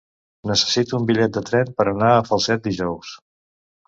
Necessito 0.51 0.95
un 0.99 1.03
bitllet 1.09 1.35
de 1.35 1.43
tren 1.49 1.69
per 1.81 1.85
anar 1.91 2.09
a 2.13 2.23
Falset 2.31 2.65
dijous. 2.69 3.13